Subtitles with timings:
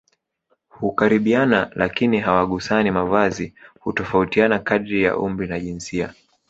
[0.69, 6.13] hukaribiana lakini hawagusani Mavazi hutofautiana kadiri ya umri na jinsia